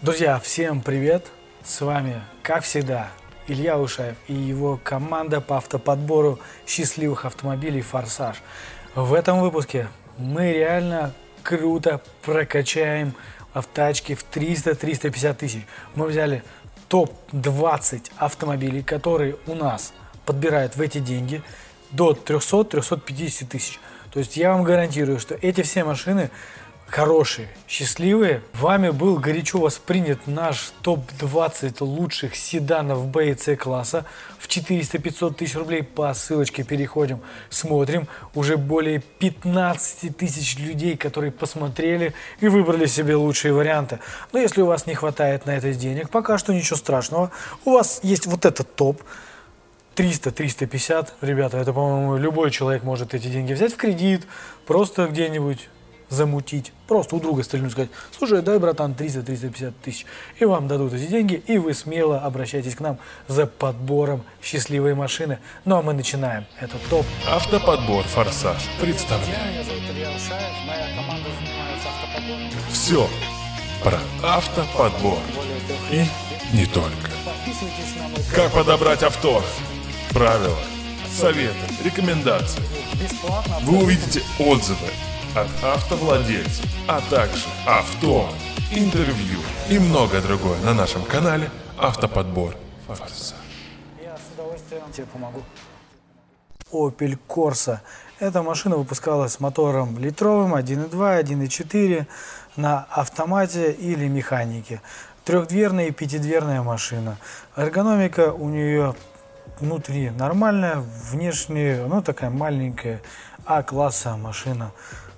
Друзья, 0.00 0.38
всем 0.38 0.80
привет! 0.80 1.26
С 1.64 1.80
вами, 1.80 2.22
как 2.44 2.62
всегда, 2.62 3.08
Илья 3.48 3.76
Ушаев 3.76 4.14
и 4.28 4.32
его 4.32 4.78
команда 4.84 5.40
по 5.40 5.56
автоподбору 5.56 6.38
счастливых 6.68 7.24
автомобилей 7.24 7.80
«Форсаж». 7.80 8.36
В 8.94 9.12
этом 9.12 9.40
выпуске 9.40 9.88
мы 10.16 10.52
реально 10.52 11.12
круто 11.42 12.00
прокачаем 12.22 13.12
автотачки 13.52 14.14
в 14.14 14.24
300-350 14.32 15.34
тысяч. 15.34 15.66
Мы 15.96 16.06
взяли 16.06 16.44
топ-20 16.88 18.12
автомобилей, 18.18 18.84
которые 18.84 19.34
у 19.48 19.56
нас 19.56 19.92
подбирают 20.24 20.76
в 20.76 20.80
эти 20.80 20.98
деньги 20.98 21.42
до 21.90 22.12
300-350 22.12 23.46
тысяч. 23.48 23.80
То 24.12 24.20
есть 24.20 24.36
я 24.36 24.52
вам 24.52 24.62
гарантирую, 24.62 25.18
что 25.18 25.34
эти 25.34 25.62
все 25.62 25.82
машины 25.82 26.30
хорошие, 26.88 27.48
счастливые. 27.68 28.42
Вами 28.54 28.90
был 28.90 29.18
горячо 29.18 29.58
воспринят 29.58 30.26
наш 30.26 30.72
топ-20 30.82 31.76
лучших 31.84 32.34
седанов 32.34 33.06
Б 33.06 33.30
и 33.30 33.36
С 33.36 33.54
класса 33.56 34.04
в 34.38 34.48
400-500 34.48 35.34
тысяч 35.34 35.54
рублей. 35.54 35.82
По 35.82 36.12
ссылочке 36.14 36.64
переходим, 36.64 37.20
смотрим. 37.50 38.08
Уже 38.34 38.56
более 38.56 39.00
15 39.00 40.16
тысяч 40.16 40.58
людей, 40.58 40.96
которые 40.96 41.30
посмотрели 41.30 42.14
и 42.40 42.48
выбрали 42.48 42.86
себе 42.86 43.16
лучшие 43.16 43.52
варианты. 43.52 43.98
Но 44.32 44.38
если 44.38 44.62
у 44.62 44.66
вас 44.66 44.86
не 44.86 44.94
хватает 44.94 45.46
на 45.46 45.56
это 45.56 45.72
денег, 45.74 46.10
пока 46.10 46.38
что 46.38 46.54
ничего 46.54 46.76
страшного. 46.76 47.30
У 47.64 47.72
вас 47.72 48.00
есть 48.02 48.26
вот 48.26 48.44
этот 48.44 48.74
топ. 48.74 49.02
300-350, 49.96 51.08
ребята, 51.22 51.58
это, 51.58 51.72
по-моему, 51.72 52.16
любой 52.18 52.52
человек 52.52 52.84
может 52.84 53.14
эти 53.14 53.26
деньги 53.26 53.52
взять 53.52 53.72
в 53.72 53.76
кредит, 53.76 54.28
просто 54.64 55.08
где-нибудь 55.08 55.68
замутить. 56.08 56.72
Просто 56.86 57.16
у 57.16 57.20
друга 57.20 57.42
стрельнуть, 57.42 57.72
сказать, 57.72 57.90
слушай, 58.16 58.42
дай, 58.42 58.58
братан, 58.58 58.92
300-350 58.92 59.72
тысяч. 59.82 60.06
И 60.38 60.44
вам 60.44 60.68
дадут 60.68 60.94
эти 60.94 61.06
деньги, 61.06 61.42
и 61.46 61.58
вы 61.58 61.74
смело 61.74 62.20
обращайтесь 62.20 62.74
к 62.74 62.80
нам 62.80 62.98
за 63.26 63.46
подбором 63.46 64.24
счастливой 64.42 64.94
машины. 64.94 65.38
Ну 65.64 65.76
а 65.76 65.82
мы 65.82 65.92
начинаем. 65.92 66.46
Это 66.60 66.76
топ. 66.88 67.04
Автоподбор 67.28 68.04
«Форсаж» 68.04 68.62
представляет. 68.80 69.66
Все 72.72 73.08
про 73.82 73.98
автоподбор. 74.22 75.18
И 75.90 76.04
не 76.52 76.66
только. 76.66 77.10
Как 78.34 78.52
подобрать 78.52 79.02
авто? 79.02 79.42
Правила, 80.10 80.58
советы, 81.10 81.54
рекомендации. 81.84 82.62
Вы 83.62 83.82
увидите 83.82 84.22
отзывы 84.38 84.88
от 85.40 85.48
автовладельцев, 85.62 86.66
а 86.88 87.00
также 87.10 87.46
авто, 87.66 88.28
интервью 88.72 89.38
и 89.70 89.78
многое 89.78 90.20
другое 90.20 90.58
на 90.60 90.74
нашем 90.74 91.04
канале 91.04 91.48
Автоподбор 91.78 92.56
Форсаж. 92.86 93.34
Я 94.02 94.16
с 94.16 94.34
удовольствием 94.34 94.82
тебе 94.92 95.06
помогу. 95.06 95.42
Opel 96.72 97.18
Corsa. 97.28 97.78
Эта 98.18 98.42
машина 98.42 98.76
выпускалась 98.76 99.34
с 99.34 99.40
мотором 99.40 99.98
литровым 99.98 100.54
1.2, 100.54 101.22
1.4 101.22 102.06
на 102.56 102.86
автомате 102.90 103.70
или 103.70 104.08
механике. 104.08 104.82
Трехдверная 105.24 105.86
и 105.86 105.90
пятидверная 105.92 106.62
машина. 106.62 107.16
Эргономика 107.54 108.32
у 108.32 108.48
нее 108.48 108.94
внутри 109.60 110.10
нормальная, 110.10 110.84
внешне, 111.10 111.84
ну 111.86 112.02
такая 112.02 112.30
маленькая 112.30 113.00
А-класса 113.46 114.16
машина. 114.16 114.72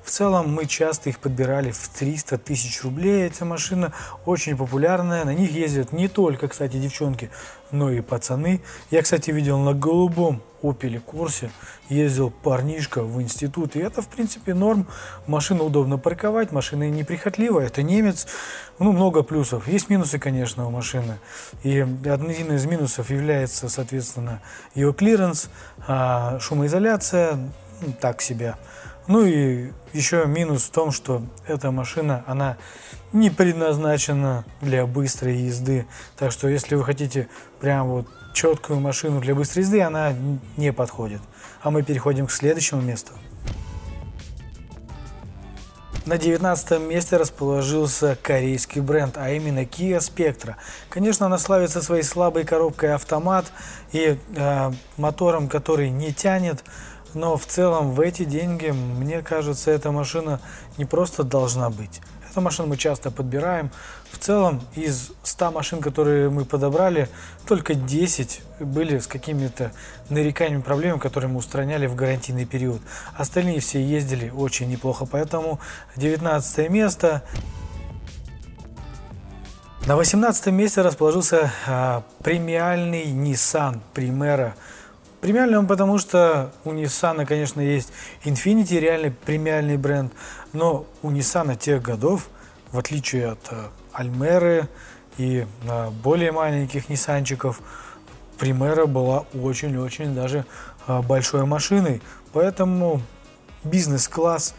В 0.05 0.11
целом 0.11 0.53
мы 0.53 0.67
часто 0.67 1.11
их 1.11 1.19
подбирали 1.19 1.71
в 1.71 1.89
300 1.89 2.39
тысяч 2.39 2.83
рублей. 2.83 3.27
Эта 3.27 3.45
машина 3.45 3.93
очень 4.25 4.57
популярная. 4.57 5.25
На 5.25 5.35
них 5.35 5.53
ездят 5.53 5.93
не 5.93 6.09
только, 6.09 6.49
кстати, 6.49 6.77
девчонки, 6.77 7.31
но 7.71 7.91
и 7.91 8.01
пацаны. 8.01 8.61
Я, 8.91 9.03
кстати, 9.03 9.31
видел 9.31 9.59
на 9.59 9.75
голубом 9.75 10.43
Opel 10.63 11.03
Corsa 11.05 11.51
ездил 11.89 12.31
парнишка 12.31 13.03
в 13.03 13.21
институт. 13.21 13.77
И 13.77 13.81
это, 13.81 14.03
в 14.03 14.09
принципе, 14.09 14.55
норм. 14.55 14.87
Машину 15.27 15.65
удобно 15.65 15.99
парковать, 15.99 16.53
машина 16.53 16.89
неприхотливая. 16.89 17.67
Это 17.67 17.83
немец. 17.83 18.27
Ну, 18.79 18.93
много 18.93 19.23
плюсов. 19.23 19.69
Есть 19.69 19.89
минусы, 19.89 20.19
конечно, 20.19 20.67
у 20.67 20.71
машины. 20.71 21.19
И 21.63 21.81
один 21.81 22.53
из 22.53 22.67
минусов 22.67 23.11
является, 23.11 23.69
соответственно, 23.69 24.41
ее 24.75 24.93
клиренс, 24.93 25.51
а 25.87 26.39
шумоизоляция, 26.41 27.37
ну, 27.81 27.93
так 28.01 28.21
себе. 28.21 28.57
Ну 29.11 29.25
и 29.25 29.73
еще 29.93 30.25
минус 30.27 30.67
в 30.67 30.71
том, 30.71 30.93
что 30.93 31.23
эта 31.49 31.73
машина, 31.73 32.23
она 32.29 32.57
не 33.13 33.29
предназначена 33.29 34.45
для 34.61 34.87
быстрой 34.87 35.37
езды. 35.37 35.89
Так 36.17 36.31
что 36.31 36.47
если 36.47 36.77
вы 36.77 36.85
хотите 36.85 37.27
прям 37.61 37.89
вот 37.89 38.07
четкую 38.35 38.79
машину 38.79 39.21
для 39.21 39.35
быстрой 39.35 39.65
езды, 39.65 39.83
она 39.83 40.15
не 40.57 40.73
подходит. 40.73 41.21
А 41.61 41.73
мы 41.73 41.83
переходим 41.83 42.29
к 42.29 42.31
следующему 42.31 42.83
месту. 42.83 43.11
На 46.07 46.17
19 46.17 46.81
месте 46.81 47.17
расположился 47.17 48.17
корейский 48.23 48.81
бренд, 48.81 49.17
а 49.19 49.31
именно 49.31 49.65
Kia 49.65 49.99
Spectra. 49.99 50.55
Конечно, 50.89 51.27
она 51.27 51.39
славится 51.39 51.83
своей 51.83 52.05
слабой 52.05 52.45
коробкой 52.45 52.95
автомат 52.95 53.47
и 53.91 54.19
э, 54.37 54.73
мотором, 54.97 55.49
который 55.49 55.91
не 55.91 56.13
тянет, 56.13 56.63
но 57.15 57.37
в 57.37 57.47
целом 57.47 57.93
в 57.93 58.01
эти 58.01 58.25
деньги, 58.25 58.71
мне 58.71 59.23
кажется, 59.23 59.71
эта 59.71 59.91
машина 59.91 60.41
не 60.79 60.85
просто 60.85 61.23
должна 61.23 61.71
быть. 61.71 62.01
Эту 62.31 62.43
машину 62.43 62.69
мы 62.69 62.77
часто 62.77 63.11
подбираем. 63.11 63.73
В 64.13 64.19
целом 64.19 64.61
из 64.77 65.11
100 65.25 65.51
машин, 65.51 65.81
которые 65.81 66.31
мы 66.31 66.45
подобрали, 66.45 67.09
только 67.45 67.75
10 67.75 68.43
были 68.61 68.99
с 68.99 69.09
какими-то 69.09 69.73
нареканиями, 70.11 70.63
проблемами, 70.63 71.01
которые 71.01 71.29
мы 71.29 71.39
устраняли 71.39 71.89
в 71.89 71.97
гарантийный 71.97 72.45
период. 72.45 72.83
Остальные 73.17 73.59
все 73.59 73.83
ездили 73.83 74.31
очень 74.31 74.69
неплохо, 74.69 75.07
поэтому 75.07 75.59
19 75.97 76.71
место. 76.71 77.25
На 79.87 79.97
18 79.97 80.47
месте 80.49 80.83
расположился 80.83 81.51
а, 81.67 82.05
премиальный 82.23 83.07
Nissan 83.07 83.81
Primera 83.93 84.53
Премиальный 85.21 85.59
он 85.59 85.67
потому, 85.67 85.99
что 85.99 86.53
у 86.65 86.73
Nissan, 86.73 87.27
конечно, 87.27 87.61
есть 87.61 87.93
Infiniti, 88.25 88.79
реальный 88.79 89.11
премиальный 89.11 89.77
бренд, 89.77 90.13
но 90.53 90.87
у 91.03 91.11
Nissan 91.11 91.57
тех 91.57 91.83
годов, 91.83 92.31
в 92.73 92.79
отличие 92.79 93.33
от 93.33 93.53
Альмеры 93.93 94.69
и 95.19 95.47
э, 95.65 95.91
более 96.03 96.33
маленьких 96.33 96.89
Ниссанчиков, 96.89 97.61
Примера 98.39 98.87
была 98.87 99.27
очень-очень 99.35 100.15
даже 100.15 100.47
э, 100.87 101.03
большой 101.03 101.45
машиной. 101.45 102.01
Поэтому 102.33 103.03
бизнес-класс 103.65 104.55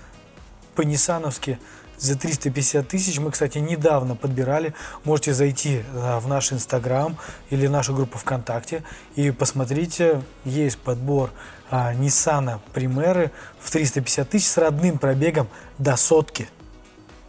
по-ниссановски– 0.75 1.57
за 2.01 2.15
350 2.15 2.87
тысяч. 2.87 3.19
Мы, 3.19 3.31
кстати, 3.31 3.59
недавно 3.59 4.15
подбирали. 4.15 4.73
Можете 5.03 5.33
зайти 5.33 5.83
э, 5.93 6.19
в 6.19 6.27
наш 6.27 6.51
Инстаграм 6.51 7.15
или 7.51 7.67
нашу 7.67 7.93
группу 7.93 8.17
ВКонтакте 8.17 8.83
и 9.15 9.29
посмотрите. 9.29 10.23
Есть 10.43 10.79
подбор 10.79 11.29
а, 11.69 11.93
Nissan 11.93 12.59
Примеры 12.73 13.31
в 13.59 13.69
350 13.69 14.29
тысяч 14.29 14.47
с 14.47 14.57
родным 14.57 14.97
пробегом 14.97 15.47
до 15.77 15.95
сотки, 15.95 16.49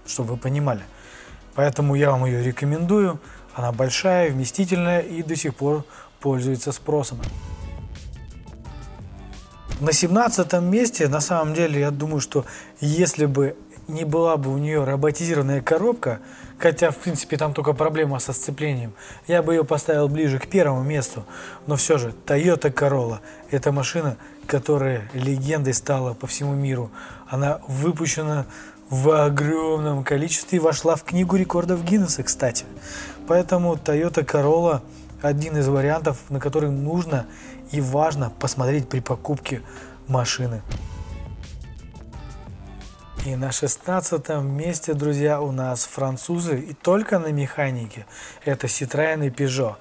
чтобы 0.06 0.31
вы 0.31 0.37
понимали. 0.38 0.83
Поэтому 1.54 1.94
я 1.94 2.10
вам 2.10 2.25
ее 2.25 2.43
рекомендую. 2.43 3.21
Она 3.54 3.72
большая, 3.72 4.31
вместительная 4.31 5.00
и 5.00 5.22
до 5.22 5.37
сих 5.37 5.54
пор 5.54 5.84
пользуется 6.21 6.72
спросом. 6.72 7.21
На 9.81 9.93
17 9.93 10.53
месте, 10.62 11.09
на 11.09 11.21
самом 11.21 11.54
деле, 11.54 11.81
я 11.81 11.91
думаю, 11.91 12.21
что 12.21 12.47
если 12.81 13.27
бы 13.27 13.56
не 13.92 14.04
была 14.04 14.36
бы 14.36 14.53
у 14.53 14.58
нее 14.58 14.84
роботизированная 14.84 15.60
коробка, 15.60 16.20
хотя, 16.58 16.91
в 16.91 16.97
принципе, 16.97 17.36
там 17.36 17.54
только 17.54 17.72
проблема 17.74 18.18
со 18.18 18.33
сцеплением, 18.33 18.94
я 19.28 19.42
бы 19.42 19.54
ее 19.54 19.65
поставил 19.65 20.09
ближе 20.09 20.39
к 20.39 20.48
первому 20.48 20.83
месту. 20.83 21.24
Но 21.66 21.77
все 21.77 21.98
же, 21.98 22.15
Toyota 22.27 22.72
Corolla– 22.72 23.21
это 23.50 23.71
машина, 23.71 24.16
которая 24.47 25.09
легендой 25.12 25.74
стала 25.74 26.15
по 26.15 26.27
всему 26.27 26.54
миру. 26.54 26.91
Она 27.28 27.60
выпущена 27.68 28.47
в 28.89 29.10
огромном 29.10 30.04
количестве 30.04 30.59
и 30.59 30.60
вошла 30.60 30.97
в 30.97 31.04
книгу 31.04 31.36
рекордов 31.36 31.84
Гиннесса, 31.84 32.22
кстати. 32.22 32.65
Поэтому 33.28 33.74
Toyota 33.74 34.24
Corolla– 34.24 34.80
один 35.22 35.56
из 35.56 35.68
вариантов, 35.68 36.18
на 36.30 36.41
который 36.41 36.71
нужно 36.71 37.27
и 37.71 37.80
важно 37.80 38.30
посмотреть 38.41 38.89
при 38.89 39.00
покупке 39.00 39.62
машины. 40.09 40.62
И 43.24 43.36
на 43.36 43.53
шестнадцатом 43.53 44.51
месте, 44.51 44.95
друзья, 44.95 45.41
у 45.41 45.53
нас 45.53 45.84
французы 45.84 46.59
и 46.59 46.74
только 46.74 47.21
на 47.21 47.30
механике. 47.30 48.04
Это 48.45 48.66
Citroёn 48.66 49.24
и 49.24 49.30
Peugeot. 49.30 49.77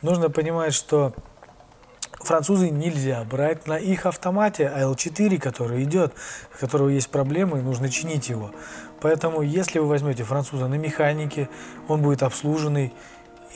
Нужно 0.00 0.30
понимать, 0.30 0.74
что 0.74 1.12
французы 2.20 2.70
нельзя 2.70 3.24
брать 3.24 3.66
на 3.66 3.78
их 3.78 4.06
автомате 4.06 4.72
AL4, 4.72 5.40
который 5.40 5.82
идет, 5.82 6.14
у 6.54 6.60
которого 6.60 6.88
есть 6.88 7.08
проблемы, 7.08 7.62
нужно 7.62 7.90
чинить 7.90 8.28
его. 8.28 8.52
Поэтому, 9.00 9.42
если 9.42 9.80
вы 9.80 9.88
возьмете 9.88 10.22
француза 10.22 10.68
на 10.68 10.76
механике, 10.76 11.48
он 11.88 12.00
будет 12.00 12.22
обслуженный, 12.22 12.94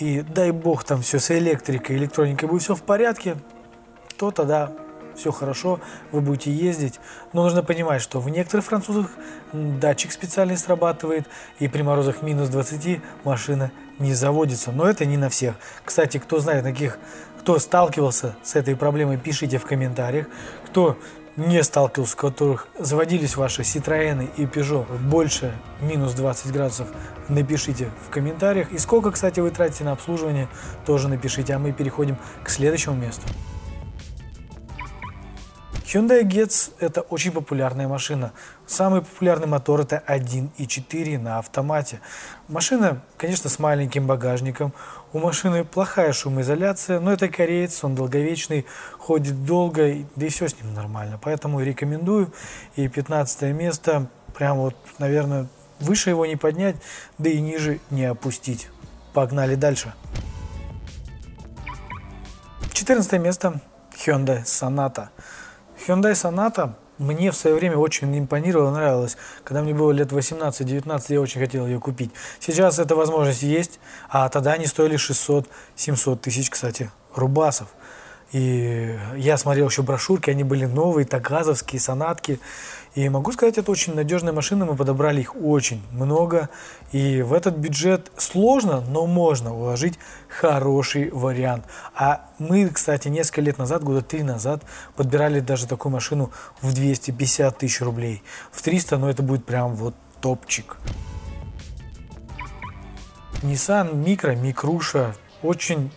и 0.00 0.22
дай 0.22 0.50
бог 0.50 0.82
там 0.82 1.00
все 1.02 1.20
с 1.20 1.30
электрикой, 1.30 1.96
электроникой 1.96 2.48
будет 2.48 2.62
все 2.62 2.74
в 2.74 2.82
порядке, 2.82 3.36
то 4.16 4.32
тогда 4.32 4.72
все 5.18 5.32
хорошо, 5.32 5.80
вы 6.12 6.20
будете 6.20 6.50
ездить. 6.52 7.00
Но 7.32 7.42
нужно 7.42 7.62
понимать, 7.62 8.00
что 8.00 8.20
в 8.20 8.28
некоторых 8.28 8.64
французах 8.64 9.10
датчик 9.52 10.12
специальный 10.12 10.56
срабатывает, 10.56 11.26
и 11.58 11.68
при 11.68 11.82
морозах 11.82 12.22
минус 12.22 12.48
20 12.48 13.00
машина 13.24 13.70
не 13.98 14.14
заводится. 14.14 14.72
Но 14.72 14.88
это 14.88 15.04
не 15.04 15.16
на 15.16 15.28
всех. 15.28 15.56
Кстати, 15.84 16.18
кто 16.18 16.38
знает 16.38 16.64
таких, 16.64 16.98
кто 17.40 17.58
сталкивался 17.58 18.36
с 18.42 18.54
этой 18.56 18.76
проблемой, 18.76 19.16
пишите 19.16 19.58
в 19.58 19.64
комментариях. 19.64 20.26
Кто 20.66 20.96
не 21.36 21.62
сталкивался, 21.62 22.14
в 22.14 22.16
которых 22.16 22.66
заводились 22.78 23.36
ваши 23.36 23.62
Citroёn 23.62 24.28
и 24.36 24.44
Peugeot 24.44 24.86
больше 24.98 25.52
минус 25.80 26.14
20 26.14 26.52
градусов, 26.52 26.88
напишите 27.28 27.90
в 28.06 28.10
комментариях. 28.10 28.72
И 28.72 28.78
сколько, 28.78 29.12
кстати, 29.12 29.38
вы 29.38 29.50
тратите 29.50 29.84
на 29.84 29.92
обслуживание, 29.92 30.48
тоже 30.84 31.08
напишите. 31.08 31.54
А 31.54 31.58
мы 31.58 31.72
переходим 31.72 32.16
к 32.42 32.50
следующему 32.50 32.96
месту. 32.96 33.22
Hyundai 35.88 36.22
Getz– 36.22 36.72
это 36.80 37.00
очень 37.00 37.32
популярная 37.32 37.88
машина. 37.88 38.32
Самый 38.66 39.00
популярный 39.00 39.46
мотор– 39.46 39.80
это 39.80 40.02
1.4 40.06 41.18
на 41.18 41.38
автомате. 41.38 42.00
Машина, 42.46 43.00
конечно, 43.16 43.48
с 43.48 43.58
маленьким 43.58 44.06
багажником. 44.06 44.74
У 45.14 45.18
машины 45.18 45.64
плохая 45.64 46.12
шумоизоляция, 46.12 47.00
но 47.00 47.10
это 47.10 47.28
кореец, 47.28 47.82
он 47.84 47.94
долговечный, 47.94 48.66
ходит 48.98 49.46
долго, 49.46 50.04
да 50.14 50.26
и 50.26 50.28
все 50.28 50.48
с 50.48 50.60
ним 50.60 50.74
нормально. 50.74 51.18
Поэтому 51.22 51.62
рекомендую. 51.62 52.34
И 52.76 52.86
15 52.86 53.54
место, 53.54 54.10
прям 54.36 54.58
вот, 54.58 54.76
наверное, 54.98 55.48
выше 55.80 56.10
его 56.10 56.26
не 56.26 56.36
поднять, 56.36 56.76
да 57.16 57.30
и 57.30 57.40
ниже 57.40 57.80
не 57.88 58.04
опустить. 58.04 58.68
Погнали 59.14 59.54
дальше. 59.54 59.94
14 62.74 63.12
место 63.22 63.62
Hyundai 64.04 64.44
Sonata. 64.44 65.08
Hyundai 65.88 66.12
Sonata 66.12 66.74
мне 66.98 67.30
в 67.30 67.36
свое 67.36 67.56
время 67.56 67.78
очень 67.78 68.18
импонировала, 68.18 68.70
нравилась. 68.70 69.16
Когда 69.42 69.62
мне 69.62 69.72
было 69.72 69.90
лет 69.90 70.12
18-19, 70.12 71.04
я 71.08 71.20
очень 71.20 71.40
хотел 71.40 71.66
ее 71.66 71.80
купить. 71.80 72.10
Сейчас 72.40 72.78
эта 72.78 72.94
возможность 72.94 73.42
есть, 73.42 73.80
а 74.10 74.28
тогда 74.28 74.52
они 74.52 74.66
стоили 74.66 74.98
600-700 74.98 76.16
тысяч, 76.18 76.50
кстати, 76.50 76.90
рубасов. 77.14 77.68
И 78.32 78.94
я 79.16 79.38
смотрел 79.38 79.68
еще 79.68 79.82
брошюрки, 79.82 80.30
они 80.30 80.44
были 80.44 80.66
новые, 80.66 81.06
тагазовские, 81.06 81.80
сонатки. 81.80 82.40
И 82.94 83.08
могу 83.08 83.32
сказать, 83.32 83.58
это 83.58 83.70
очень 83.70 83.94
надежная 83.94 84.32
машина, 84.32 84.66
мы 84.66 84.76
подобрали 84.76 85.20
их 85.20 85.34
очень 85.36 85.82
много. 85.92 86.50
И 86.92 87.22
в 87.22 87.32
этот 87.32 87.56
бюджет 87.56 88.10
сложно, 88.16 88.80
но 88.80 89.06
можно 89.06 89.54
уложить 89.54 89.98
хороший 90.28 91.10
вариант. 91.10 91.64
А 91.94 92.28
мы, 92.38 92.68
кстати, 92.68 93.08
несколько 93.08 93.40
лет 93.40 93.56
назад, 93.56 93.82
года 93.82 94.02
три 94.02 94.22
назад, 94.22 94.62
подбирали 94.94 95.40
даже 95.40 95.66
такую 95.66 95.92
машину 95.92 96.30
в 96.60 96.74
250 96.74 97.56
тысяч 97.58 97.80
рублей. 97.80 98.22
В 98.52 98.62
300, 98.62 98.98
но 98.98 99.08
это 99.08 99.22
будет 99.22 99.46
прям 99.46 99.74
вот 99.74 99.94
топчик. 100.20 100.76
Nissan 103.42 104.04
Micro, 104.04 104.34
Микруша, 104.34 105.14
очень 105.42 105.92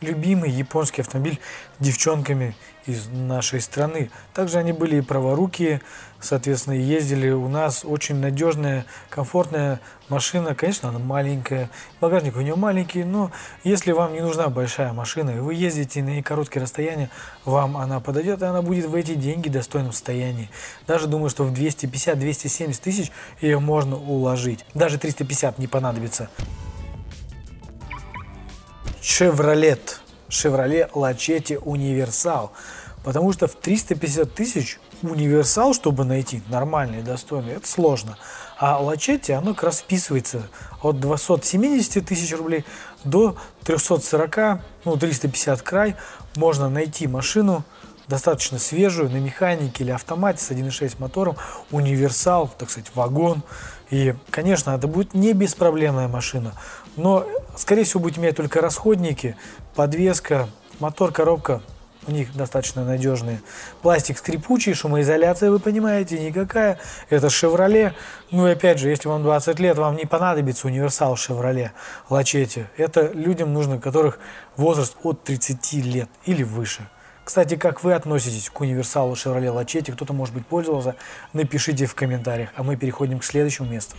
любимый 0.00 0.50
японский 0.50 1.02
автомобиль 1.02 1.40
девчонками 1.80 2.54
из 2.86 3.08
нашей 3.08 3.60
страны. 3.60 4.10
Также 4.32 4.58
они 4.58 4.72
были 4.72 4.96
и 4.96 5.00
праворукие, 5.00 5.80
соответственно, 6.20 6.74
ездили 6.74 7.30
у 7.30 7.48
нас. 7.48 7.84
Очень 7.84 8.16
надежная, 8.16 8.86
комфортная 9.10 9.80
машина. 10.08 10.54
Конечно, 10.54 10.88
она 10.88 10.98
маленькая, 10.98 11.68
багажник 12.00 12.36
у 12.36 12.40
нее 12.40 12.54
маленький, 12.54 13.04
но 13.04 13.32
если 13.64 13.92
вам 13.92 14.12
не 14.12 14.20
нужна 14.20 14.48
большая 14.48 14.92
машина, 14.92 15.30
и 15.30 15.40
вы 15.40 15.54
ездите 15.54 16.02
на 16.02 16.22
короткие 16.22 16.62
расстояния, 16.62 17.10
вам 17.44 17.76
она 17.76 18.00
подойдет, 18.00 18.42
и 18.42 18.44
она 18.44 18.62
будет 18.62 18.86
в 18.86 18.94
эти 18.94 19.14
деньги 19.14 19.48
в 19.48 19.52
достойном 19.52 19.92
состоянии. 19.92 20.48
Даже 20.86 21.08
думаю, 21.08 21.28
что 21.28 21.44
в 21.44 21.52
250-270 21.52 22.80
тысяч 22.80 23.10
ее 23.40 23.58
можно 23.58 23.96
уложить. 23.96 24.64
Даже 24.74 24.98
350 24.98 25.58
не 25.58 25.66
понадобится. 25.66 26.28
Chevrolet. 29.06 30.00
Chevrolet 30.28 30.90
Lachete 30.90 31.58
Универсал. 31.58 32.50
Потому 33.04 33.32
что 33.32 33.46
в 33.46 33.54
350 33.54 34.34
тысяч 34.34 34.80
универсал, 35.00 35.74
чтобы 35.74 36.04
найти 36.04 36.42
нормальный, 36.48 37.02
достойный, 37.02 37.52
это 37.52 37.68
сложно. 37.68 38.18
А 38.58 38.78
Лачетти, 38.82 39.32
оно 39.32 39.54
как 39.54 39.62
раз 39.62 39.78
вписывается 39.78 40.48
от 40.82 40.98
270 40.98 42.04
тысяч 42.04 42.34
рублей 42.34 42.64
до 43.04 43.36
340, 43.62 44.60
ну 44.84 44.96
350 44.96 45.62
край. 45.62 45.94
Можно 46.34 46.68
найти 46.68 47.06
машину 47.06 47.62
достаточно 48.08 48.58
свежую 48.58 49.10
на 49.10 49.18
механике 49.18 49.84
или 49.84 49.92
автомате 49.92 50.42
с 50.42 50.50
1.6 50.50 50.96
мотором, 50.98 51.36
универсал, 51.70 52.48
так 52.58 52.70
сказать, 52.70 52.90
вагон. 52.94 53.42
И, 53.90 54.14
конечно, 54.30 54.70
это 54.72 54.88
будет 54.88 55.14
не 55.14 55.32
беспроблемная 55.32 56.08
машина, 56.08 56.54
но, 56.96 57.26
скорее 57.56 57.84
всего, 57.84 58.00
будете 58.00 58.20
менять 58.20 58.36
только 58.36 58.60
расходники, 58.60 59.36
подвеска, 59.74 60.48
мотор, 60.78 61.12
коробка, 61.12 61.62
у 62.06 62.12
них 62.12 62.34
достаточно 62.34 62.84
надежные. 62.84 63.40
Пластик 63.82 64.18
скрипучий, 64.18 64.74
шумоизоляция, 64.74 65.50
вы 65.50 65.58
понимаете, 65.58 66.18
никакая. 66.18 66.78
Это 67.10 67.30
«Шевроле». 67.30 67.94
Ну 68.30 68.46
и 68.46 68.52
опять 68.52 68.78
же, 68.78 68.88
если 68.88 69.08
вам 69.08 69.22
20 69.22 69.58
лет, 69.58 69.76
вам 69.76 69.96
не 69.96 70.04
понадобится 70.04 70.68
универсал 70.68 71.16
«Шевроле» 71.16 71.72
Лачете. 72.08 72.70
Это 72.76 73.10
людям 73.12 73.52
нужно, 73.52 73.80
которых 73.80 74.20
возраст 74.56 74.96
от 75.02 75.24
30 75.24 75.72
лет 75.84 76.08
или 76.26 76.44
выше. 76.44 76.88
Кстати, 77.24 77.56
как 77.56 77.82
вы 77.82 77.94
относитесь 77.94 78.48
к 78.50 78.60
универсалу 78.60 79.14
Chevrolet 79.14 79.50
Лачете? 79.50 79.90
Кто-то, 79.90 80.12
может 80.12 80.32
быть, 80.32 80.46
пользовался? 80.46 80.94
Напишите 81.32 81.86
в 81.86 81.94
комментариях. 81.96 82.50
А 82.54 82.62
мы 82.62 82.76
переходим 82.76 83.18
к 83.18 83.24
следующему 83.24 83.68
месту. 83.68 83.96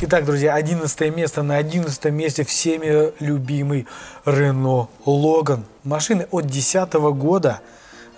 Итак, 0.00 0.24
друзья, 0.24 0.54
11 0.54 1.14
место. 1.14 1.44
На 1.44 1.56
11 1.56 2.04
месте 2.06 2.44
всеми 2.44 3.12
любимый 3.22 3.86
Renault 4.24 4.88
Logan. 5.06 5.62
Машины 5.84 6.26
от 6.32 6.46
2010 6.46 6.94
года. 7.14 7.60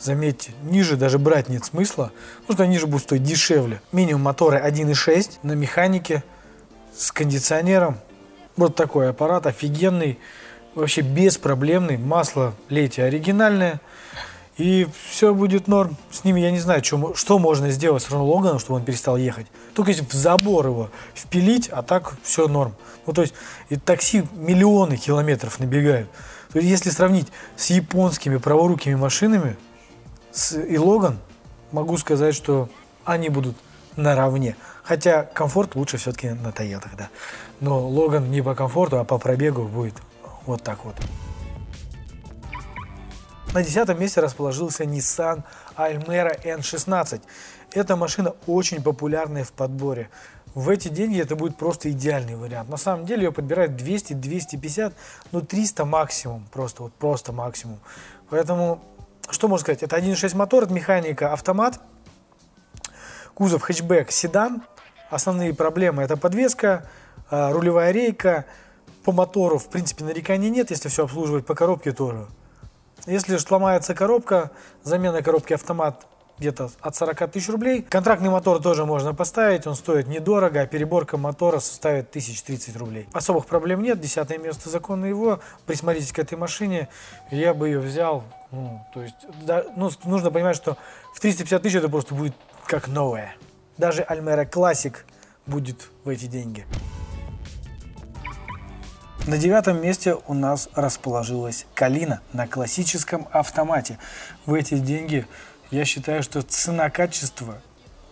Заметьте, 0.01 0.53
ниже 0.63 0.97
даже 0.97 1.19
брать 1.19 1.51
нет 1.51 1.67
смысла, 1.67 2.13
потому 2.41 2.57
что 2.57 2.63
они 2.63 2.79
же 2.79 2.87
будут 2.87 3.03
стоить 3.03 3.23
дешевле. 3.23 3.83
Минимум 3.93 4.23
моторы 4.23 4.59
1.6 4.59 5.33
на 5.43 5.53
механике 5.53 6.25
с 6.97 7.13
кондиционером. 7.13 7.99
Вот 8.57 8.75
такой 8.75 9.11
аппарат 9.11 9.47
офигенный 9.47 10.19
вообще 10.75 11.03
беспроблемный. 11.03 11.99
Масло 11.99 12.55
лейте 12.71 13.05
оригинальное. 13.05 13.83
И 14.59 14.89
все 15.11 15.35
будет 15.35 15.69
норм. 15.69 15.97
С 16.11 16.25
ними 16.25 16.41
я 16.41 16.51
не 16.51 16.59
знаю, 16.59 16.83
что, 16.83 17.15
что 17.15 17.39
можно 17.39 17.71
сделать 17.71 18.03
с 18.03 18.11
Рону 18.11 18.25
Логаном, 18.25 18.59
чтобы 18.59 18.79
он 18.79 18.85
перестал 18.85 19.17
ехать. 19.19 19.47
Только 19.75 19.91
если 19.91 20.05
в 20.05 20.13
забор 20.13 20.67
его 20.67 20.91
впилить, 21.15 21.69
а 21.69 21.83
так 21.83 22.15
все 22.23 22.49
норм. 22.49 22.75
Ну, 23.07 23.13
то 23.13 23.21
есть, 23.21 23.35
и 23.69 23.77
такси 23.77 24.25
миллионы 24.33 24.97
километров 24.97 25.61
набегают. 25.61 26.09
То 26.53 26.59
есть, 26.59 26.71
если 26.71 26.91
сравнить 26.91 27.29
с 27.57 27.69
японскими 27.71 28.39
праворукими 28.39 28.95
машинами, 28.95 29.59
с, 30.33 30.57
и 30.59 30.79
Логан, 30.79 31.19
могу 31.71 31.99
сказать, 31.99 32.35
что 32.35 32.71
они 33.05 33.29
будут 33.29 33.57
наравне. 33.97 34.57
Хотя 34.83 35.25
комфорт 35.25 35.75
лучше 35.75 35.99
все-таки 35.99 36.31
на 36.31 36.53
Тойотах, 36.53 36.97
да. 36.97 37.11
Но 37.61 37.87
Логан 37.87 38.31
не 38.31 38.41
по 38.41 38.55
комфорту, 38.55 38.99
а 38.99 39.05
по 39.05 39.19
пробегу 39.19 39.65
будет 39.65 39.95
вот 40.47 40.63
так 40.63 40.85
вот. 40.85 40.95
На 43.53 43.63
десятом 43.63 43.99
месте 43.99 44.21
расположился 44.21 44.85
Nissan 44.85 45.43
Almera 45.77 46.39
N16. 46.45 47.23
Эта 47.73 47.97
машина 47.97 48.35
очень 48.47 48.83
популярная 48.83 49.45
в 49.45 49.53
подборе. 49.53 50.11
В 50.55 50.69
эти 50.69 50.89
деньги 50.89 51.21
это 51.21 51.37
будет 51.37 51.57
просто 51.57 51.91
идеальный 51.91 52.35
вариант. 52.35 52.69
На 52.71 52.77
самом 52.77 53.05
деле 53.07 53.25
ее 53.25 53.33
подбирают 53.33 53.77
200, 53.77 54.15
250, 54.15 54.95
ну 55.33 55.41
300 55.41 55.85
максимум, 55.85 56.47
просто 56.53 56.83
вот 56.83 56.95
просто 56.95 57.33
максимум. 57.33 57.79
Поэтому, 58.31 58.83
что 59.31 59.49
можно 59.49 59.63
сказать, 59.63 59.83
это 59.83 59.97
1.6 59.97 60.37
мотор, 60.37 60.65
это 60.65 60.73
механика, 60.73 61.33
автомат, 61.33 61.81
кузов 63.35 63.63
хэтчбэк, 63.63 64.11
седан. 64.11 64.63
Основные 65.11 65.55
проблемы 65.55 66.03
это 66.03 66.17
подвеска, 66.17 66.89
а, 67.31 67.53
рулевая 67.53 67.93
рейка, 67.93 68.45
по 69.05 69.13
мотору, 69.13 69.59
в 69.59 69.69
принципе, 69.69 70.05
нареканий 70.05 70.51
нет, 70.51 70.71
если 70.71 70.89
все 70.89 71.05
обслуживать 71.05 71.47
по 71.47 71.55
коробке 71.55 71.93
тоже. 71.93 72.27
Если 73.05 73.37
сломается 73.37 73.95
коробка, 73.95 74.51
замена 74.83 75.23
коробки 75.23 75.53
автомат 75.53 76.07
где-то 76.39 76.71
от 76.81 76.97
40 76.97 77.31
тысяч 77.31 77.49
рублей. 77.49 77.83
Контрактный 77.83 78.31
мотор 78.31 78.61
тоже 78.61 78.85
можно 78.85 79.15
поставить, 79.15 79.67
он 79.67 79.75
стоит 79.75 80.07
недорого, 80.07 80.61
а 80.61 80.67
переборка 80.67 81.17
мотора 81.17 81.61
составит 81.61 82.11
1030 82.11 82.77
рублей. 82.77 83.09
Особых 83.13 83.47
проблем 83.47 83.83
нет, 83.83 84.01
десятое 84.01 84.39
место 84.39 84.69
закона 84.69 85.07
его. 85.07 85.41
Присмотритесь 85.67 86.13
к 86.13 86.19
этой 86.19 86.37
машине, 86.37 86.89
я 87.31 87.55
бы 87.55 87.69
ее 87.69 87.79
взял. 87.79 88.25
Ну, 88.51 88.85
то 88.93 89.03
есть, 89.03 89.17
да, 89.43 89.65
ну, 89.77 89.91
нужно 90.05 90.31
понимать, 90.31 90.57
что 90.57 90.77
в 91.15 91.21
350 91.21 91.63
тысяч 91.63 91.77
это 91.77 91.89
просто 91.89 92.15
будет 92.15 92.35
как 92.67 92.89
новая. 92.89 93.35
Даже 93.79 94.03
Альмера 94.03 94.45
Классик 94.45 95.05
будет 95.47 95.89
в 96.05 96.09
эти 96.09 96.27
деньги. 96.27 96.67
На 99.27 99.39
девятом 99.39 99.83
месте 99.83 100.17
у 100.29 100.35
нас 100.35 100.69
расположилась 100.77 101.67
Калина 101.75 102.21
на 102.33 102.47
классическом 102.47 103.27
автомате. 103.33 103.99
В 104.45 104.55
эти 104.55 104.79
деньги 104.79 105.27
я 105.73 105.85
считаю, 105.85 106.23
что 106.23 106.43
цена-качество 106.43 107.57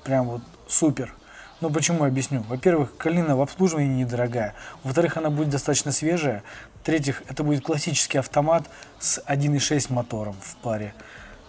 прям 0.02 0.26
вот 0.26 0.42
супер. 0.66 1.14
Ну 1.60 1.70
почему 1.70 2.02
объясню? 2.02 2.42
Во-первых, 2.48 2.96
Калина 2.96 3.36
в 3.36 3.42
обслуживании 3.42 4.02
недорогая. 4.02 4.54
Во-вторых, 4.82 5.16
она 5.16 5.30
будет 5.30 5.50
достаточно 5.50 5.92
свежая. 5.92 6.42
В-третьих, 6.82 7.22
это 7.28 7.44
будет 7.44 7.62
классический 7.64 8.18
автомат 8.18 8.64
с 8.98 9.22
1.6 9.24 9.92
мотором 9.92 10.34
в 10.40 10.56
паре. 10.56 10.94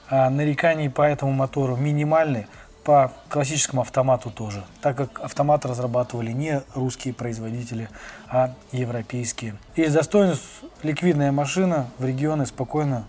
А 0.07 0.29
нареканий 0.29 0.91
по 0.91 1.01
этому 1.01 1.31
мотору 1.31 1.75
минимальны 1.75 2.45
по 2.85 3.11
классическому 3.29 3.81
автомату 3.81 4.29
тоже, 4.29 4.63
так 4.79 4.95
как 4.95 5.19
автомат 5.19 5.65
разрабатывали 5.65 6.31
не 6.31 6.61
русские 6.75 7.15
производители, 7.15 7.89
а 8.29 8.53
европейские. 8.71 9.55
Из 9.75 9.91
достоинств 9.91 10.63
ликвидная 10.83 11.31
машина 11.31 11.89
в 11.97 12.05
регионы 12.05 12.45
спокойно 12.45 13.07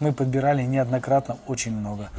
мы 0.00 0.12
подбирали 0.12 0.62
неоднократно 0.62 1.38
очень 1.46 1.72
много. 1.72 2.10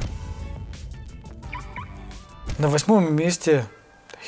На 2.58 2.66
восьмом 2.66 3.14
месте 3.14 3.64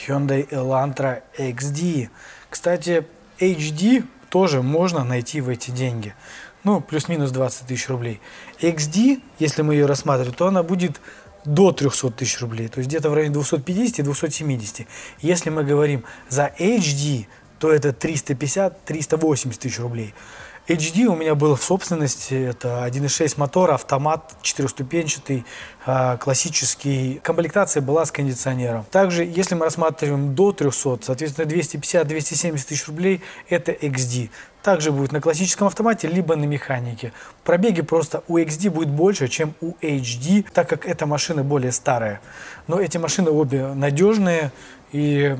Hyundai 0.06 0.48
Elantra 0.48 1.22
XD. 1.36 2.08
Кстати, 2.48 3.04
HD 3.40 4.06
тоже 4.28 4.62
можно 4.62 5.02
найти 5.02 5.40
в 5.40 5.48
эти 5.48 5.72
деньги. 5.72 6.14
Ну, 6.62 6.80
плюс-минус 6.80 7.32
20 7.32 7.66
тысяч 7.66 7.88
рублей. 7.88 8.20
XD, 8.60 9.22
если 9.38 9.62
мы 9.62 9.74
ее 9.74 9.86
рассматриваем, 9.86 10.34
то 10.34 10.46
она 10.46 10.62
будет 10.62 11.00
до 11.44 11.72
300 11.72 12.10
тысяч 12.10 12.40
рублей, 12.40 12.68
то 12.68 12.78
есть 12.78 12.88
где-то 12.88 13.10
в 13.10 13.14
районе 13.14 13.34
250-270. 13.34 14.86
Если 15.20 15.50
мы 15.50 15.64
говорим 15.64 16.04
за 16.28 16.52
HD, 16.58 17.26
то 17.58 17.70
это 17.70 17.90
350-380 17.90 19.58
тысяч 19.58 19.78
рублей. 19.78 20.14
HD 20.68 21.06
у 21.06 21.16
меня 21.16 21.34
был 21.34 21.56
в 21.56 21.62
собственности, 21.62 22.34
это 22.34 22.84
1.6 22.86 23.34
мотор, 23.38 23.72
автомат, 23.72 24.36
четырехступенчатый, 24.42 25.44
а, 25.84 26.16
классический. 26.16 27.20
Комплектация 27.24 27.80
была 27.80 28.04
с 28.04 28.12
кондиционером. 28.12 28.84
Также, 28.90 29.24
если 29.24 29.54
мы 29.54 29.64
рассматриваем 29.64 30.34
до 30.34 30.52
300, 30.52 31.00
соответственно, 31.02 31.46
250-270 31.46 32.66
тысяч 32.66 32.86
рублей, 32.86 33.20
это 33.48 33.72
XD. 33.72 34.30
Также 34.62 34.92
будет 34.92 35.10
на 35.10 35.20
классическом 35.20 35.66
автомате, 35.66 36.06
либо 36.06 36.36
на 36.36 36.44
механике. 36.44 37.12
Пробеги 37.44 37.80
просто 37.80 38.22
у 38.28 38.38
XD 38.38 38.70
будет 38.70 38.90
больше, 38.90 39.26
чем 39.28 39.54
у 39.60 39.72
HD, 39.80 40.44
так 40.52 40.68
как 40.68 40.86
эта 40.86 41.06
машина 41.06 41.42
более 41.42 41.72
старая. 41.72 42.20
Но 42.68 42.78
эти 42.78 42.98
машины 42.98 43.30
обе 43.30 43.68
надежные 43.74 44.52
и 44.92 45.36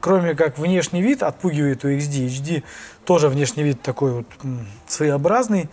кроме 0.00 0.34
как 0.34 0.58
внешний 0.58 1.02
вид 1.02 1.22
отпугивает 1.22 1.84
у 1.84 1.88
XD. 1.88 2.26
HD 2.26 2.62
тоже 3.04 3.28
внешний 3.28 3.62
вид 3.62 3.82
такой 3.82 4.12
вот 4.12 4.26
своеобразный, 4.86 5.68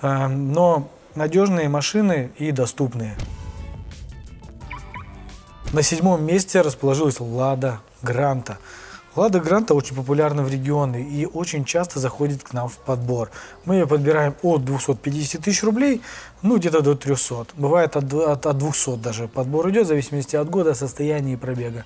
а, 0.00 0.28
но 0.28 0.88
надежные 1.14 1.68
машины 1.68 2.30
и 2.38 2.52
доступные. 2.52 3.16
На 5.72 5.82
седьмом 5.82 6.24
месте 6.24 6.60
расположилась 6.60 7.18
Лада 7.18 7.80
Гранта. 8.02 8.58
Лада 9.14 9.40
Гранта 9.40 9.74
очень 9.74 9.94
популярна 9.94 10.42
в 10.42 10.50
регионе 10.50 11.02
и 11.02 11.26
очень 11.26 11.66
часто 11.66 11.98
заходит 11.98 12.42
к 12.42 12.54
нам 12.54 12.68
в 12.68 12.78
подбор. 12.78 13.30
Мы 13.66 13.74
ее 13.76 13.86
подбираем 13.86 14.34
от 14.42 14.64
250 14.64 15.42
тысяч 15.42 15.62
рублей, 15.62 16.00
ну 16.40 16.56
где-то 16.56 16.80
до 16.80 16.94
300. 16.94 17.48
Бывает 17.56 17.96
от, 17.96 18.12
от, 18.12 18.46
от 18.46 18.58
200 18.58 18.96
даже 18.96 19.28
подбор 19.28 19.68
идет, 19.68 19.84
в 19.84 19.88
зависимости 19.88 20.34
от 20.34 20.48
года, 20.48 20.74
состояния 20.74 21.34
и 21.34 21.36
пробега. 21.36 21.84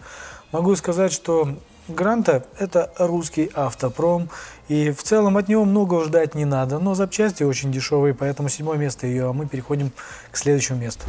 Могу 0.53 0.77
сказать, 0.77 1.13
что 1.13 1.49
Гранта– 1.89 2.45
это 2.59 2.91
русский 2.99 3.49
автопром, 3.55 4.29
и 4.67 4.91
в 4.91 5.03
целом 5.05 5.37
от 5.37 5.49
него 5.49 5.65
много 5.65 6.03
ждать 6.05 6.35
не 6.35 6.45
надо, 6.45 6.81
но 6.81 6.95
запчасти 6.95 7.45
очень 7.45 7.71
дешевые, 7.71 8.13
поэтому 8.13 8.49
седьмое 8.49 8.77
место 8.77 9.07
ее, 9.07 9.29
а 9.29 9.33
мы 9.33 9.47
переходим 9.47 9.93
к 10.33 10.37
следующему 10.37 10.79
месту. 10.79 11.07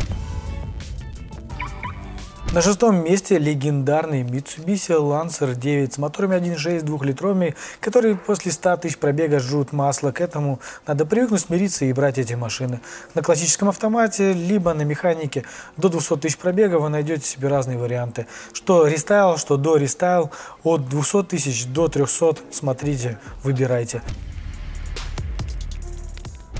На 2.54 2.62
шестом 2.62 3.04
месте 3.04 3.38
легендарный 3.38 4.24
Mitsubishi 4.24 4.98
Lancer 4.98 5.54
9 5.54 5.94
с 5.94 5.98
моторами 5.98 6.36
1.6 6.36 6.82
двухлитровыми, 6.82 7.56
которые 7.82 8.16
после 8.16 8.54
100 8.54 8.78
тысяч 8.78 8.98
пробега 8.98 9.40
жрут 9.40 9.74
масло. 9.74 10.12
К 10.12 10.22
этому 10.22 10.60
надо 10.88 11.06
привыкнуть, 11.06 11.42
смириться 11.42 11.84
и 11.84 11.92
брать 11.92 12.18
эти 12.18 12.36
машины. 12.36 12.80
На 13.14 13.22
классическом 13.22 13.68
автомате, 13.68 14.32
либо 14.32 14.74
на 14.74 14.84
механике 14.84 15.44
до 15.76 15.90
200 15.90 16.18
тысяч 16.18 16.38
пробега 16.38 16.78
вы 16.80 16.88
найдете 16.88 17.28
себе 17.28 17.50
разные 17.50 17.78
варианты. 17.78 18.28
Что 18.54 18.88
рестайл, 18.88 19.38
что 19.38 19.58
дорестайл, 19.58 20.32
от 20.64 20.88
200 20.88 21.24
тысяч 21.24 21.66
до 21.66 21.90
300, 21.90 22.38
смотрите, 22.52 23.20
выбирайте. 23.44 24.02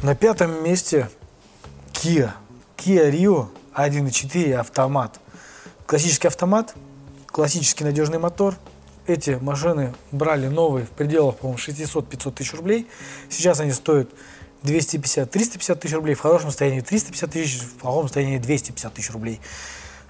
На 0.04 0.16
пятом 0.16 0.64
месте 0.64 1.10
Kia. 1.94 2.32
Kia 2.76 3.10
Rio 3.10 3.48
1.4 3.74 4.54
автомат. 4.56 5.20
Классический 5.88 6.28
автомат, 6.28 6.76
классический 7.28 7.86
надежный 7.86 8.20
мотор. 8.20 8.56
Эти 9.06 9.40
машины 9.42 9.94
брали 10.12 10.48
новые 10.48 10.86
в 10.86 10.90
пределах, 10.90 11.38
по-моему, 11.38 11.58
600-500 11.58 12.34
тысяч 12.34 12.54
рублей. 12.54 12.88
Сейчас 13.30 13.62
они 13.62 13.72
стоят 13.72 14.10
250-350 14.64 15.76
тысяч 15.76 15.94
рублей, 15.94 16.14
в 16.14 16.20
хорошем 16.20 16.50
состоянии 16.50 16.82
350 16.82 17.32
тысяч, 17.32 17.62
в 17.62 17.76
плохом 17.76 18.04
состоянии 18.04 18.38
250 18.38 18.94
тысяч 18.94 19.12
рублей. 19.12 19.40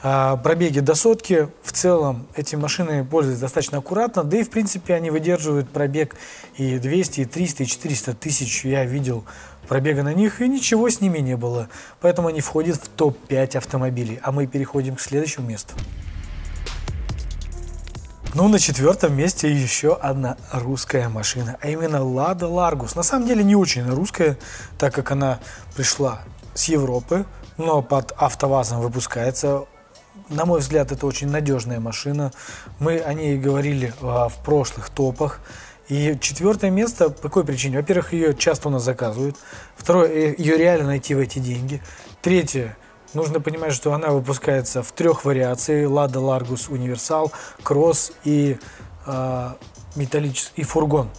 А, 0.01 0.37
пробеги 0.37 0.79
до 0.79 0.95
сотки. 0.95 1.47
В 1.61 1.71
целом 1.71 2.25
эти 2.35 2.55
машины 2.55 3.05
пользуются 3.05 3.41
достаточно 3.41 3.77
аккуратно, 3.77 4.23
да 4.23 4.37
и 4.37 4.43
в 4.43 4.49
принципе 4.49 4.95
они 4.95 5.11
выдерживают 5.11 5.69
пробег 5.69 6.15
и 6.55 6.79
200, 6.79 7.21
и 7.21 7.25
300, 7.25 7.63
и 7.63 7.65
400 7.67 8.13
тысяч. 8.15 8.65
Я 8.65 8.83
видел 8.83 9.25
пробега 9.67 10.03
на 10.03 10.13
них, 10.13 10.41
и 10.41 10.47
ничего 10.47 10.89
с 10.89 11.01
ними 11.01 11.19
не 11.19 11.37
было. 11.37 11.69
Поэтому 12.01 12.29
они 12.29 12.41
входят 12.41 12.77
в 12.77 12.89
топ-5 12.89 13.57
автомобилей. 13.57 14.19
А 14.23 14.31
мы 14.31 14.47
переходим 14.47 14.95
к 14.95 15.01
следующему 15.01 15.47
месту. 15.47 15.73
Ну, 18.33 18.47
на 18.49 18.59
четвертом 18.59 19.15
месте 19.15 19.51
еще 19.51 19.95
одна 19.95 20.37
русская 20.51 21.09
машина, 21.09 21.57
а 21.59 21.69
именно 21.69 21.97
Lada 21.97 22.41
Largus. 22.41 22.95
На 22.95 23.01
самом 23.01 23.27
деле 23.27 23.43
не 23.43 23.55
очень 23.55 23.89
русская, 23.89 24.37
так 24.77 24.93
как 24.93 25.11
она 25.11 25.39
пришла 25.75 26.19
с 26.53 26.65
Европы, 26.65 27.25
но 27.57 27.81
под 27.81 28.13
АвтоВАЗом 28.15 28.81
выпускается. 28.81 29.65
На 30.29 30.45
мой 30.45 30.59
взгляд, 30.59 30.91
это 30.91 31.07
очень 31.07 31.29
надежная 31.29 31.79
машина. 31.79 32.31
Мы 32.79 32.99
о 32.99 33.13
ней 33.13 33.37
говорили 33.37 33.93
а, 34.01 34.29
в 34.29 34.37
прошлых 34.43 34.89
топах. 34.89 35.39
И 35.89 36.17
четвертое 36.19 36.69
место, 36.69 37.09
по 37.09 37.23
какой 37.23 37.45
причине? 37.45 37.77
Во-первых, 37.77 38.11
ее 38.11 38.35
часто 38.35 38.67
у 38.67 38.71
нас 38.71 38.83
заказывают. 38.83 39.37
Второе, 39.75 40.09
э, 40.09 40.35
ее 40.37 40.57
реально 40.57 40.87
найти 40.87 41.15
в 41.15 41.19
эти 41.19 41.39
деньги. 41.39 41.81
Третье, 42.21 42.77
нужно 43.13 43.39
понимать, 43.39 43.73
что 43.73 43.93
она 43.93 44.09
выпускается 44.09 44.83
в 44.83 44.91
трех 44.91 45.23
вариациях. 45.23 45.89
Лада 45.89 46.19
Largus 46.19 46.69
Универсал, 46.71 47.31
Кросс 47.63 48.11
и, 48.25 48.57
э, 49.05 49.49
металлический, 49.95 50.61
и 50.61 50.65
фургон. 50.65 51.09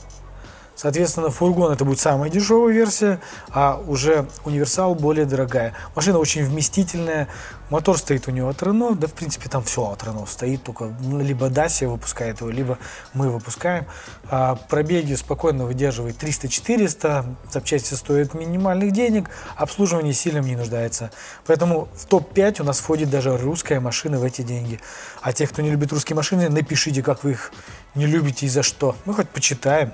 Соответственно, 0.78 1.30
фургон 1.30 1.72
это 1.72 1.84
будет 1.84 1.98
самая 1.98 2.30
дешевая 2.30 2.72
версия, 2.72 3.18
а 3.50 3.82
уже 3.84 4.28
универсал 4.44 4.94
более 4.94 5.26
дорогая. 5.26 5.74
Машина 5.96 6.18
очень 6.18 6.44
вместительная, 6.44 7.26
мотор 7.68 7.98
стоит 7.98 8.28
у 8.28 8.30
него 8.30 8.48
от 8.48 8.62
Renault, 8.62 8.94
да 8.94 9.08
в 9.08 9.12
принципе 9.12 9.48
там 9.48 9.64
все 9.64 9.90
от 9.90 10.04
Renault 10.04 10.28
стоит, 10.28 10.62
только 10.62 10.94
либо 11.20 11.48
Dacia 11.48 11.88
выпускает 11.88 12.42
его, 12.42 12.50
либо 12.50 12.78
мы 13.12 13.28
выпускаем. 13.28 13.86
А 14.30 14.54
пробеги 14.54 15.14
спокойно 15.14 15.64
выдерживает 15.64 16.22
300-400, 16.22 17.24
запчасти 17.50 17.94
стоят 17.94 18.34
минимальных 18.34 18.92
денег, 18.92 19.30
обслуживание 19.56 20.12
сильно 20.12 20.38
не 20.38 20.54
нуждается. 20.54 21.10
Поэтому 21.48 21.88
в 21.96 22.06
топ-5 22.06 22.62
у 22.62 22.64
нас 22.64 22.78
входит 22.78 23.10
даже 23.10 23.36
русская 23.36 23.80
машина 23.80 24.20
в 24.20 24.22
эти 24.22 24.42
деньги. 24.42 24.78
А 25.22 25.32
тех, 25.32 25.50
кто 25.50 25.60
не 25.60 25.72
любит 25.72 25.92
русские 25.92 26.14
машины, 26.14 26.48
напишите, 26.48 27.02
как 27.02 27.24
вы 27.24 27.32
их 27.32 27.50
не 27.96 28.06
любите 28.06 28.46
и 28.46 28.48
за 28.48 28.62
что. 28.62 28.94
Мы 29.06 29.14
хоть 29.14 29.28
почитаем. 29.28 29.92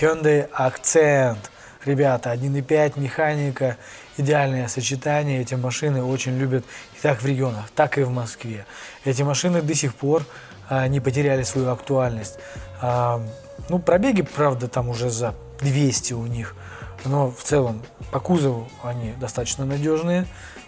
Hyundai 0.00 0.48
Accent. 0.50 1.38
Ребята, 1.86 2.32
1.5 2.34 3.00
механика, 3.00 3.76
идеальное 4.18 4.68
сочетание. 4.68 5.40
Эти 5.40 5.54
машины 5.54 6.02
очень 6.02 6.36
любят 6.36 6.64
и 6.98 7.00
так 7.00 7.22
в 7.22 7.26
регионах, 7.26 7.70
так 7.74 7.96
и 7.96 8.02
в 8.02 8.10
Москве. 8.10 8.66
Эти 9.04 9.22
машины 9.22 9.62
до 9.62 9.74
сих 9.74 9.94
пор 9.94 10.24
а, 10.68 10.86
не 10.88 11.00
потеряли 11.00 11.44
свою 11.44 11.70
актуальность. 11.70 12.38
А, 12.82 13.22
ну, 13.70 13.78
пробеги, 13.78 14.22
правда, 14.22 14.68
там 14.68 14.90
уже 14.90 15.08
за 15.08 15.34
200 15.60 16.12
у 16.12 16.26
них. 16.26 16.54
Но 17.04 17.30
в 17.30 17.42
целом 17.42 17.82
по 18.10 18.20
кузову 18.20 18.68
они 18.82 19.12
достаточно 19.12 19.64
надежные. 19.64 20.26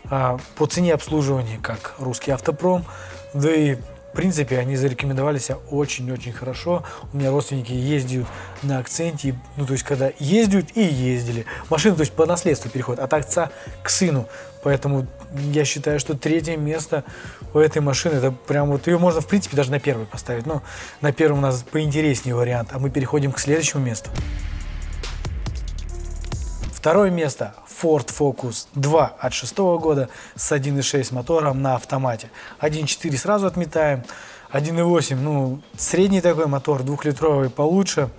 А, 0.09 0.39
по 0.57 0.67
цене 0.67 0.95
обслуживания, 0.95 1.59
как 1.61 1.97
русский 1.99 2.31
автопром. 2.31 2.87
Да 3.35 3.53
и 3.53 3.77
В 4.13 4.17
принципе, 4.17 4.59
они 4.59 4.75
зарекомендовали 4.77 5.39
себя 5.39 5.59
очень-очень 5.71 6.33
хорошо. 6.33 6.83
У 7.13 7.19
меня 7.19 7.31
родственники 7.31 7.73
ездят 7.73 8.27
на 8.63 8.79
акценте, 8.79 9.35
ну, 9.57 9.67
то 9.67 9.73
есть, 9.73 9.85
когда 9.85 10.11
ездят 10.19 10.67
и 10.75 10.83
ездили. 10.83 11.45
Машина, 11.71 11.95
то 11.95 12.01
есть, 12.01 12.13
по 12.13 12.27
наследству 12.27 12.71
переходит 12.71 13.01
от 13.01 13.13
отца 13.13 13.51
к 13.83 13.91
сыну. 13.91 14.27
Поэтому 14.63 15.07
я 15.53 15.65
считаю, 15.65 16.01
что 16.01 16.15
третье 16.15 16.57
место 16.57 17.05
у 17.55 17.59
этой 17.59 17.81
машины, 17.81 18.15
это 18.15 18.33
прям 18.33 18.71
вот, 18.71 18.87
ее 18.87 18.99
можно, 18.99 19.21
в 19.21 19.27
принципе, 19.27 19.57
даже 19.57 19.71
на 19.71 19.79
первый 19.79 20.07
поставить. 20.07 20.47
Но 20.47 20.63
на 21.01 21.13
первом 21.13 21.39
у 21.39 21.43
нас 21.43 21.63
поинтереснее 21.63 22.35
вариант, 22.35 22.71
а 22.73 22.79
мы 22.79 22.91
переходим 22.91 23.31
к 23.33 23.39
следующему 23.39 23.83
месту. 23.83 24.11
Второе 26.79 27.11
место 27.11 27.55
Ford 27.83 28.07
Focus 28.07 28.69
2 28.77 29.17
от 29.19 29.35
шестого 29.35 29.79
года 29.79 30.09
с 30.37 30.53
1.6 30.53 31.13
мотором 31.13 31.61
на 31.61 31.75
автомате. 31.75 32.31
1.4 32.61 33.17
сразу 33.17 33.49
отметаем. 33.49 34.05
1.8, 34.53 35.17
ну, 35.17 35.61
средний 35.77 36.21
такой 36.21 36.47
мотор, 36.47 36.85
двухлитровый 36.85 37.51
получше. 37.51 38.11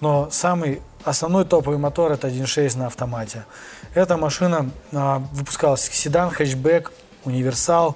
Но 0.00 0.30
самый 0.30 0.80
основной 1.04 1.44
топовый 1.44 1.76
мотор 1.76 2.10
это 2.10 2.28
1.6 2.28 2.78
на 2.78 2.86
автомате. 2.86 3.44
Эта 3.92 4.16
машина 4.16 4.70
а, 4.94 5.18
выпускалась 5.32 5.82
седан, 5.82 6.30
хэтчбэк, 6.30 6.90
универсал, 7.26 7.94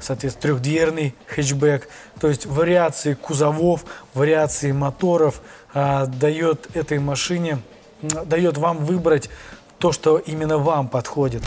соответственно, 0.00 0.58
трехдверный 0.58 1.14
хэтчбэк. 1.28 1.88
То 2.18 2.26
есть 2.26 2.46
вариации 2.46 3.14
кузовов, 3.14 3.84
вариации 4.12 4.72
моторов 4.72 5.40
а, 5.72 6.06
дает 6.06 6.74
этой 6.74 6.98
машине 6.98 7.62
дает 8.02 8.58
вам 8.58 8.84
выбрать 8.84 9.30
то, 9.82 9.90
что 9.90 10.18
именно 10.18 10.58
вам 10.58 10.86
подходит. 10.86 11.42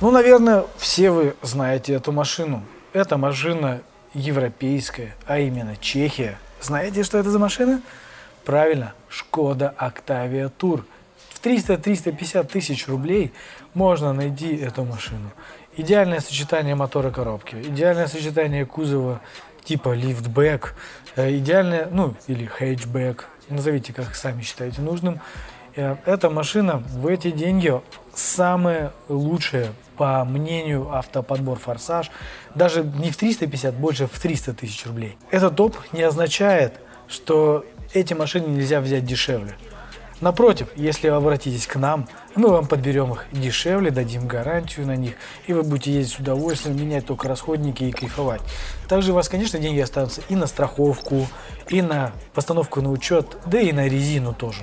Ну, 0.00 0.10
наверное, 0.10 0.64
все 0.78 1.12
вы 1.12 1.36
знаете 1.42 1.92
эту 1.92 2.10
машину. 2.10 2.64
Эта 2.92 3.16
машина 3.16 3.82
европейская, 4.12 5.14
а 5.28 5.38
именно 5.38 5.76
Чехия. 5.76 6.40
Знаете, 6.60 7.04
что 7.04 7.18
это 7.18 7.30
за 7.30 7.38
машина? 7.38 7.82
Правильно, 8.44 8.94
Шкода 9.08 9.76
Octavia 9.78 10.50
Tour. 10.58 10.82
В 11.28 11.40
300-350 11.40 12.48
тысяч 12.48 12.88
рублей 12.88 13.32
можно 13.72 14.12
найти 14.12 14.56
эту 14.56 14.82
машину. 14.84 15.30
Идеальное 15.76 16.18
сочетание 16.18 16.74
мотора 16.74 17.12
коробки, 17.12 17.54
идеальное 17.54 18.08
сочетание 18.08 18.66
кузова 18.66 19.20
типа 19.62 19.94
лифтбэк, 19.94 20.74
э, 21.14 21.36
идеальное, 21.36 21.86
ну, 21.92 22.16
или 22.26 22.44
хэтчбэк, 22.44 23.28
назовите 23.50 23.92
как 23.92 24.16
сами 24.16 24.42
считаете 24.42 24.80
нужным. 24.80 25.20
Э, 25.76 25.96
эта 26.06 26.30
машина 26.30 26.82
в 26.88 27.06
эти 27.06 27.30
деньги 27.30 27.72
самая 28.14 28.92
лучшая, 29.08 29.72
по 29.96 30.24
мнению 30.24 30.90
автоподбор 30.92 31.58
«Форсаж». 31.58 32.10
Даже 32.54 32.82
не 32.82 33.10
в 33.10 33.16
350, 33.16 33.74
больше 33.74 34.06
в 34.06 34.18
300 34.18 34.54
тысяч 34.54 34.84
рублей. 34.86 35.16
Этот 35.30 35.56
топ 35.56 35.76
не 35.92 36.02
означает, 36.02 36.74
что 37.08 37.64
эти 37.94 38.14
машины 38.14 38.46
нельзя 38.46 38.80
взять 38.80 39.04
дешевле. 39.04 39.54
Напротив, 40.22 40.68
если 40.76 41.10
вы 41.10 41.16
обратитесь 41.16 41.66
к 41.66 41.76
нам, 41.76 42.08
мы 42.34 42.48
вам 42.48 42.66
подберем 42.66 43.12
их 43.12 43.26
дешевле, 43.32 43.90
дадим 43.90 44.26
гарантию 44.26 44.86
на 44.86 44.96
них, 44.96 45.12
и 45.46 45.52
вы 45.52 45.62
будете 45.62 45.92
ездить 45.92 46.16
с 46.16 46.18
удовольствием, 46.18 46.76
менять 46.76 47.04
только 47.04 47.28
расходники 47.28 47.84
и 47.84 47.92
кайфовать. 47.92 48.40
Также 48.88 49.12
у 49.12 49.14
вас, 49.14 49.28
конечно, 49.28 49.58
деньги 49.58 49.80
останутся 49.80 50.22
и 50.30 50.34
на 50.34 50.46
страховку, 50.46 51.26
и 51.68 51.82
на 51.82 52.12
постановку 52.32 52.80
на 52.80 52.90
учет, 52.90 53.36
да 53.44 53.60
и 53.60 53.72
на 53.72 53.88
резину 53.88 54.32
тоже, 54.32 54.62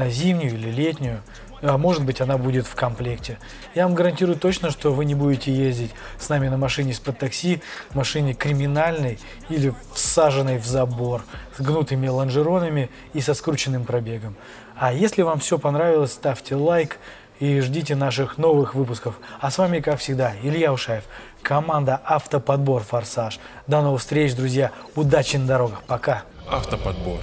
на 0.00 0.08
зимнюю 0.08 0.54
или 0.54 0.70
летнюю. 0.70 1.20
А 1.62 1.76
может 1.76 2.04
быть, 2.04 2.22
она 2.22 2.38
будет 2.38 2.66
в 2.66 2.74
комплекте. 2.74 3.38
Я 3.74 3.84
вам 3.86 3.94
гарантирую 3.94 4.38
точно, 4.38 4.70
что 4.70 4.94
вы 4.94 5.04
не 5.04 5.14
будете 5.14 5.52
ездить 5.52 5.90
с 6.18 6.30
нами 6.30 6.48
на 6.48 6.56
машине 6.56 6.92
из-под 6.92 7.18
такси, 7.18 7.60
машине 7.92 8.32
криминальной 8.32 9.18
или 9.50 9.74
всаженной 9.92 10.58
в 10.58 10.64
забор, 10.64 11.22
с 11.58 11.60
гнутыми 11.60 12.08
лонжеронами 12.08 12.88
и 13.12 13.20
со 13.20 13.34
скрученным 13.34 13.84
пробегом. 13.84 14.36
А 14.74 14.94
если 14.94 15.20
вам 15.20 15.38
все 15.38 15.58
понравилось, 15.58 16.12
ставьте 16.12 16.54
лайк 16.54 16.96
и 17.40 17.60
ждите 17.60 17.94
наших 17.94 18.38
новых 18.38 18.74
выпусков. 18.74 19.16
А 19.38 19.50
с 19.50 19.58
вами, 19.58 19.80
как 19.80 19.98
всегда, 19.98 20.32
Илья 20.42 20.72
Ушаев, 20.72 21.04
команда 21.42 22.00
«Автоподбор 22.06 22.82
Форсаж». 22.84 23.38
До 23.66 23.82
новых 23.82 24.00
встреч, 24.00 24.34
друзья. 24.34 24.70
Удачи 24.94 25.36
на 25.36 25.46
дорогах. 25.46 25.82
Пока. 25.86 26.22
Автоподбор. 26.48 27.20